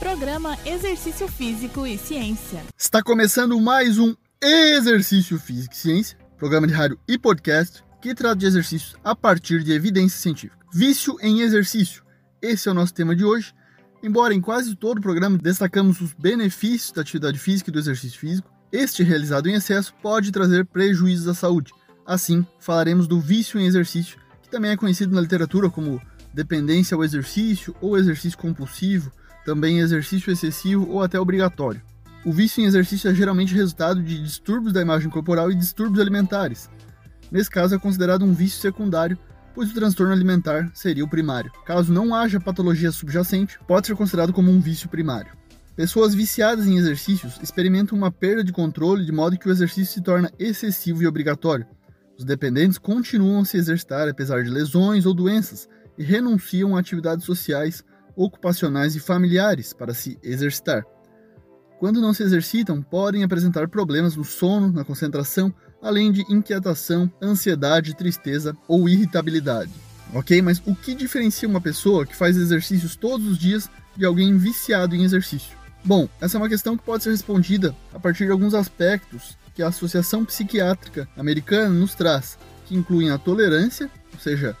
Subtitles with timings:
[0.00, 2.64] Programa Exercício Físico e Ciência.
[2.74, 8.36] Está começando mais um Exercício Físico e Ciência, programa de rádio e podcast que trata
[8.36, 10.56] de exercícios a partir de evidência científica.
[10.72, 12.02] Vício em exercício.
[12.40, 13.52] Esse é o nosso tema de hoje.
[14.02, 18.18] Embora em quase todo o programa destacamos os benefícios da atividade física e do exercício
[18.18, 21.74] físico, este realizado em excesso pode trazer prejuízos à saúde.
[22.06, 26.00] Assim, falaremos do vício em exercício, que também é conhecido na literatura como
[26.32, 29.12] dependência ao exercício ou exercício compulsivo,
[29.44, 31.82] também exercício excessivo ou até obrigatório.
[32.24, 36.68] O vício em exercício é geralmente resultado de distúrbios da imagem corporal e distúrbios alimentares.
[37.30, 39.16] Nesse caso, é considerado um vício secundário,
[39.54, 41.50] pois o transtorno alimentar seria o primário.
[41.64, 45.32] Caso não haja patologia subjacente, pode ser considerado como um vício primário.
[45.74, 50.02] Pessoas viciadas em exercícios experimentam uma perda de controle de modo que o exercício se
[50.02, 51.66] torna excessivo e obrigatório.
[52.18, 57.24] Os dependentes continuam a se exercitar apesar de lesões ou doenças e renunciam a atividades
[57.24, 57.82] sociais,
[58.16, 60.84] ocupacionais e familiares para se exercitar.
[61.78, 65.52] Quando não se exercitam, podem apresentar problemas no sono, na concentração,
[65.82, 69.70] além de inquietação, ansiedade, tristeza ou irritabilidade.
[70.12, 70.42] Ok?
[70.42, 74.94] Mas o que diferencia uma pessoa que faz exercícios todos os dias de alguém viciado
[74.94, 75.56] em exercício?
[75.84, 79.62] Bom, essa é uma questão que pode ser respondida a partir de alguns aspectos que
[79.62, 84.56] a Associação Psiquiátrica Americana nos traz, que incluem a tolerância, ou seja,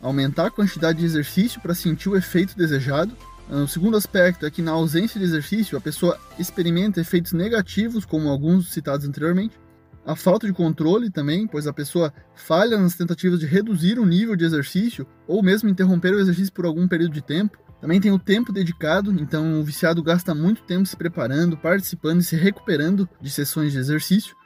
[0.00, 3.16] aumentar a quantidade de exercício para sentir o efeito desejado.
[3.50, 8.04] Ah, o segundo aspecto é que, na ausência de exercício, a pessoa experimenta efeitos negativos,
[8.04, 9.58] como alguns citados anteriormente.
[10.06, 14.36] A falta de controle também, pois a pessoa falha nas tentativas de reduzir o nível
[14.36, 17.58] de exercício ou mesmo interromper o exercício por algum período de tempo.
[17.80, 22.24] Também tem o tempo dedicado, então o viciado gasta muito tempo se preparando, participando e
[22.24, 24.36] se recuperando de sessões de exercício.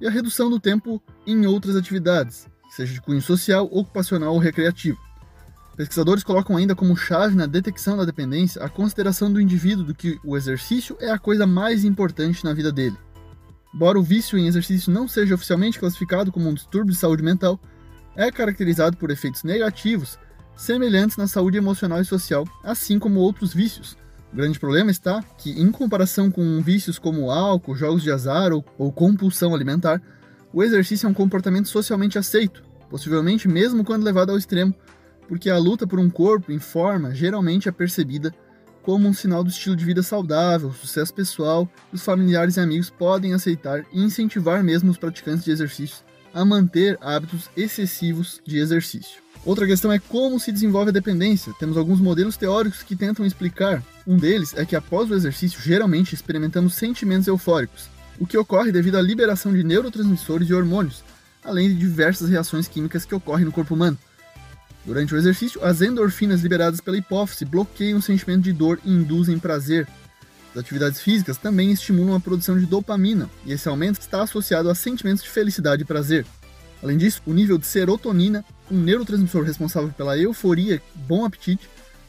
[0.00, 4.98] E a redução do tempo em outras atividades, seja de cunho social, ocupacional ou recreativo.
[5.76, 10.18] Pesquisadores colocam ainda como chave na detecção da dependência a consideração do indivíduo do que
[10.24, 12.96] o exercício é a coisa mais importante na vida dele.
[13.74, 17.60] Embora o vício em exercício não seja oficialmente classificado como um distúrbio de saúde mental,
[18.16, 20.18] é caracterizado por efeitos negativos
[20.56, 23.98] semelhantes na saúde emocional e social, assim como outros vícios.
[24.32, 28.64] O grande problema está que, em comparação com vícios como álcool, jogos de azar ou,
[28.78, 30.00] ou compulsão alimentar,
[30.52, 34.74] o exercício é um comportamento socialmente aceito, possivelmente mesmo quando levado ao extremo,
[35.28, 38.34] porque a luta por um corpo em forma geralmente é percebida
[38.82, 43.34] como um sinal do estilo de vida saudável, sucesso pessoal, os familiares e amigos podem
[43.34, 49.20] aceitar e incentivar mesmo os praticantes de exercícios a manter hábitos excessivos de exercício.
[49.44, 51.52] Outra questão é como se desenvolve a dependência.
[51.58, 53.82] Temos alguns modelos teóricos que tentam explicar.
[54.06, 57.88] Um deles é que após o exercício, geralmente experimentamos sentimentos eufóricos,
[58.18, 61.02] o que ocorre devido à liberação de neurotransmissores e hormônios,
[61.44, 63.98] além de diversas reações químicas que ocorrem no corpo humano.
[64.84, 69.38] Durante o exercício, as endorfinas liberadas pela hipófise bloqueiam o sentimento de dor e induzem
[69.38, 69.86] prazer.
[70.52, 74.74] As atividades físicas também estimulam a produção de dopamina, e esse aumento está associado a
[74.74, 76.24] sentimentos de felicidade e prazer.
[76.82, 81.68] Além disso, o nível de serotonina, um neurotransmissor responsável pela euforia e bom apetite,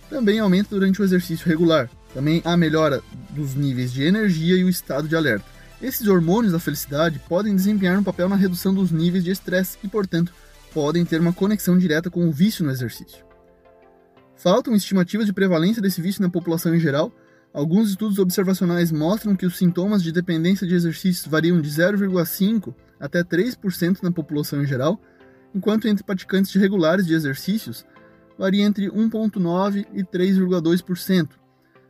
[0.09, 1.89] também aumenta durante o exercício regular.
[2.13, 3.01] Também há melhora
[3.31, 5.56] dos níveis de energia e o estado de alerta.
[5.81, 9.88] Esses hormônios da felicidade podem desempenhar um papel na redução dos níveis de estresse e,
[9.88, 10.33] portanto,
[10.73, 13.23] podem ter uma conexão direta com o vício no exercício.
[14.35, 17.11] Faltam estimativas de prevalência desse vício na população em geral.
[17.53, 23.23] Alguns estudos observacionais mostram que os sintomas de dependência de exercícios variam de 0,5 até
[23.23, 24.99] 3% na população em geral,
[25.53, 27.85] enquanto entre praticantes regulares de exercícios
[28.38, 31.29] varia entre 1,9% e 3,2%.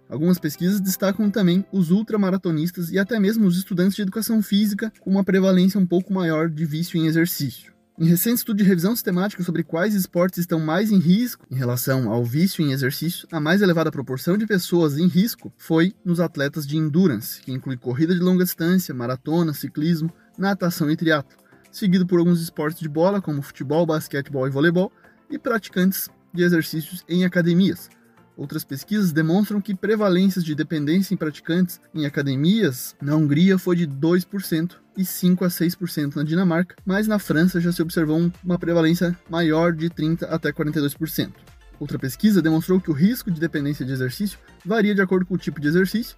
[0.10, 5.10] Algumas pesquisas destacam também os ultramaratonistas e até mesmo os estudantes de educação física com
[5.10, 7.76] uma prevalência um pouco maior de vício em exercício.
[8.00, 12.12] Em recente estudo de revisão sistemática sobre quais esportes estão mais em risco em relação
[12.12, 16.68] ao vício em exercício, a mais elevada proporção de pessoas em risco foi nos atletas
[16.68, 21.36] de endurance, que inclui corrida de longa distância, maratona, ciclismo, natação e triatlo,
[21.72, 24.92] seguido por alguns esportes de bola como futebol, basquetebol e voleibol,
[25.28, 27.90] e praticantes de exercícios em academias,
[28.38, 33.88] Outras pesquisas demonstram que prevalências de dependência em praticantes em academias na Hungria foi de
[33.88, 39.18] 2% e 5 a 6% na Dinamarca, mas na França já se observou uma prevalência
[39.28, 41.32] maior de 30 até 42%.
[41.80, 45.38] Outra pesquisa demonstrou que o risco de dependência de exercício varia de acordo com o
[45.38, 46.16] tipo de exercício,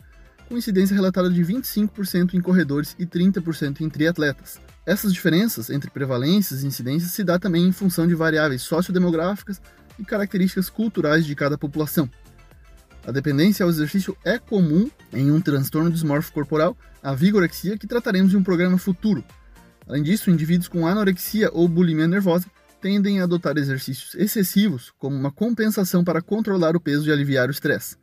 [0.50, 4.60] com incidência relatada de 25% em corredores e 30% em triatletas.
[4.86, 9.62] Essas diferenças entre prevalências e incidências se dá também em função de variáveis sociodemográficas,
[10.00, 12.10] e características culturais de cada população.
[13.06, 18.34] A dependência ao exercício é comum em um transtorno dismórfico corporal, a vigorexia, que trataremos
[18.34, 19.24] em um programa futuro.
[19.88, 22.46] Além disso, indivíduos com anorexia ou bulimia nervosa
[22.82, 27.52] tendem a adotar exercícios excessivos como uma compensação para controlar o peso e aliviar o
[27.52, 27.98] estresse.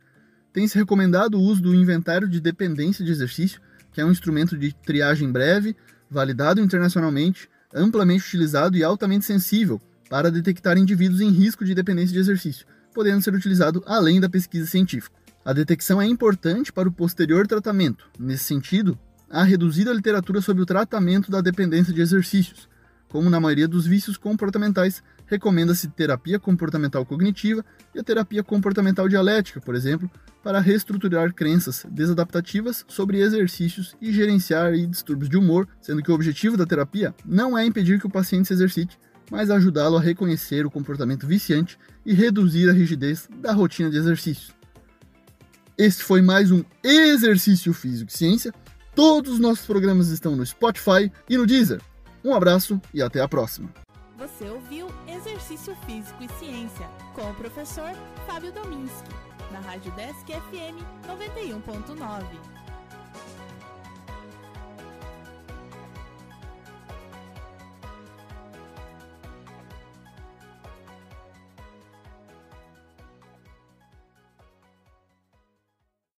[0.53, 3.61] tem se recomendado o uso do inventário de dependência de exercício,
[3.91, 5.75] que é um instrumento de triagem breve,
[6.09, 12.19] validado internacionalmente, amplamente utilizado e altamente sensível para detectar indivíduos em risco de dependência de
[12.19, 15.15] exercício, podendo ser utilizado além da pesquisa científica.
[15.43, 18.09] A detecção é importante para o posterior tratamento.
[18.19, 18.97] Nesse sentido,
[19.29, 22.67] há reduzida literatura sobre o tratamento da dependência de exercícios.
[23.07, 27.63] Como na maioria dos vícios comportamentais, recomenda-se terapia comportamental cognitiva
[27.95, 30.11] e a terapia comportamental dialética, por exemplo,
[30.43, 36.57] para reestruturar crenças desadaptativas sobre exercícios e gerenciar distúrbios de humor, sendo que o objetivo
[36.57, 38.99] da terapia não é impedir que o paciente se exercite,
[39.29, 44.55] mas ajudá-lo a reconhecer o comportamento viciante e reduzir a rigidez da rotina de exercícios.
[45.77, 48.53] Este foi mais um Exercício Físico e Ciência.
[48.95, 51.81] Todos os nossos programas estão no Spotify e no Deezer.
[52.23, 53.69] Um abraço e até a próxima.
[54.17, 57.91] Você ouviu Exercício Físico e Ciência com o professor
[58.25, 59.09] Fábio Dominski,
[59.51, 62.56] na Rádio Desk FM 91.9.